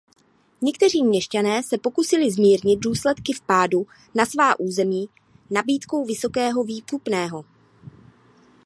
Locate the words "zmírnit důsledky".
2.31-3.33